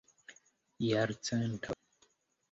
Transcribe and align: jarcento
jarcento 0.87 1.69